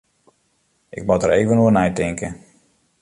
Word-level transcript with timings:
Ik 0.97 1.03
moat 1.05 1.21
der 1.23 1.33
even 1.39 1.61
oer 1.63 1.73
neitinke. 1.75 2.27